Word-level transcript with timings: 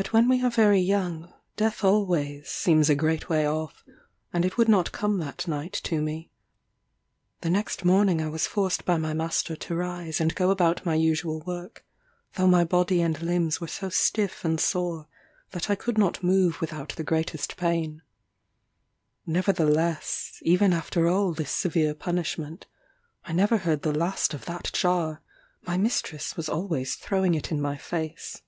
But 0.00 0.12
when 0.12 0.28
we 0.28 0.44
are 0.44 0.50
very 0.50 0.78
young, 0.80 1.34
death 1.56 1.82
always 1.82 2.48
seems 2.48 2.88
a 2.88 2.94
great 2.94 3.28
way 3.28 3.48
off, 3.48 3.84
and 4.32 4.44
it 4.44 4.56
would 4.56 4.68
not 4.68 4.92
come 4.92 5.18
that 5.18 5.48
night 5.48 5.72
to 5.82 6.00
me. 6.00 6.30
The 7.40 7.50
next 7.50 7.84
morning 7.84 8.22
I 8.22 8.28
was 8.28 8.46
forced 8.46 8.84
by 8.84 8.96
my 8.96 9.12
master 9.12 9.56
to 9.56 9.74
rise 9.74 10.20
and 10.20 10.36
go 10.36 10.52
about 10.52 10.86
my 10.86 10.94
usual 10.94 11.40
work, 11.40 11.84
though 12.36 12.46
my 12.46 12.62
body 12.62 13.02
and 13.02 13.20
limbs 13.20 13.60
were 13.60 13.66
so 13.66 13.88
stiff 13.88 14.44
and 14.44 14.60
sore, 14.60 15.08
that 15.50 15.68
I 15.68 15.74
could 15.74 15.98
not 15.98 16.22
move 16.22 16.60
without 16.60 16.90
the 16.90 17.02
greatest 17.02 17.56
pain. 17.56 18.02
Nevertheless, 19.26 20.38
even 20.42 20.72
after 20.72 21.08
all 21.08 21.32
this 21.34 21.50
severe 21.50 21.92
punishment, 21.94 22.66
I 23.24 23.32
never 23.32 23.58
heard 23.58 23.82
the 23.82 23.92
last 23.98 24.32
of 24.32 24.44
that 24.44 24.70
jar; 24.72 25.22
my 25.62 25.76
mistress 25.76 26.36
was 26.36 26.48
always 26.48 26.94
throwing 26.94 27.34
it 27.34 27.50
in 27.50 27.60
my 27.60 27.76
face. 27.76 28.42